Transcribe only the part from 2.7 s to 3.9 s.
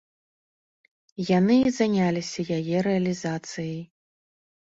рэалізацыяй.